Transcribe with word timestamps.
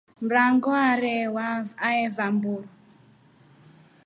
Mrango 0.23 0.71
arewa 0.91 1.47
aeva 1.89 2.25
mburu. 2.35 2.67